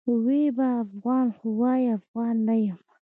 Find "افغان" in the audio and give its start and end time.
0.83-1.25, 1.97-2.35